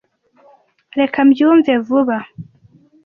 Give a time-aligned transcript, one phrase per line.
[0.99, 2.17] Reka mbyumve vuba.